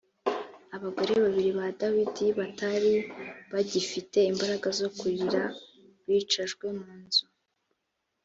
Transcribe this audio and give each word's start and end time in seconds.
abagore 0.75 1.11
babiri 1.25 1.49
ba 1.59 1.67
dawidi 1.79 2.25
batari 2.39 2.93
bagifite 3.53 4.17
imbaraga 4.31 4.67
zo 4.79 4.87
kurira 4.97 5.41
bicajwe 6.05 6.65
mu 6.79 6.91
nzu 7.03 7.25